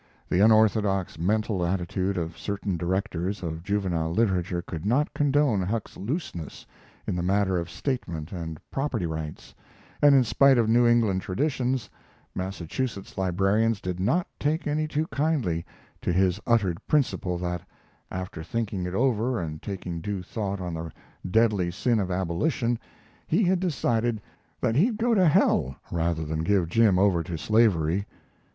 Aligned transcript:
The 0.29 0.41
orthodox 0.41 1.19
mental 1.19 1.63
attitude 1.63 2.17
of 2.17 2.35
certain 2.35 2.75
directors 2.75 3.43
of 3.43 3.61
juvenile 3.61 4.11
literature 4.11 4.63
could 4.63 4.83
not 4.83 5.13
condone 5.13 5.61
Huck's 5.61 5.95
looseness 5.95 6.65
in 7.05 7.15
the 7.15 7.21
matter 7.21 7.59
of 7.59 7.69
statement 7.69 8.31
and 8.31 8.59
property 8.71 9.05
rights, 9.05 9.53
and 10.01 10.15
in 10.15 10.23
spite 10.23 10.57
of 10.57 10.67
New 10.67 10.87
England 10.87 11.21
traditions, 11.21 11.87
Massachusetts 12.33 13.15
librarians 13.15 13.79
did 13.79 13.99
not 13.99 14.25
take 14.39 14.65
any 14.65 14.87
too 14.87 15.05
kindly 15.11 15.63
to 16.01 16.11
his 16.11 16.39
uttered 16.47 16.79
principle 16.87 17.37
that, 17.37 17.61
after 18.09 18.41
thinking 18.41 18.87
it 18.87 18.95
over 18.95 19.39
and 19.39 19.61
taking 19.61 20.01
due 20.01 20.23
thought 20.23 20.59
on 20.59 20.73
the 20.73 20.91
deadly 21.29 21.69
sin 21.69 21.99
of 21.99 22.09
abolition, 22.09 22.79
he 23.27 23.43
had 23.43 23.59
decided 23.59 24.19
that 24.61 24.73
he'd 24.73 24.97
go 24.97 25.13
to 25.13 25.27
hell 25.27 25.75
rather 25.91 26.25
than 26.25 26.43
give 26.43 26.69
Jim 26.69 26.97
over 26.97 27.21
to 27.21 27.37
slavery. 27.37 28.07